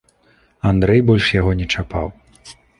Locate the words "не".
1.63-1.71